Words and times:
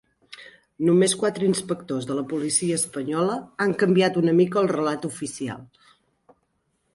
Només 0.85 1.11
quatre 1.23 1.45
inspectors 1.49 2.07
de 2.11 2.17
la 2.19 2.23
policia 2.31 2.79
espanyola 2.81 3.35
han 3.67 3.77
canviat 3.85 4.19
una 4.23 4.35
mica 4.41 4.61
el 4.63 4.71
relat 4.73 5.07
oficial 5.11 5.63